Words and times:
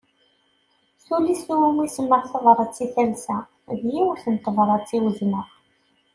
Tullist 1.05 1.47
iwumi 1.53 1.85
semmaɣ 1.95 2.23
Tabrat 2.31 2.75
i 2.85 2.87
talsa, 2.93 3.37
d 3.79 3.81
yiwet 3.91 4.23
n 4.29 4.35
tebrat 4.43 4.89
i 4.95 4.97
uzneɣ. 5.07 5.47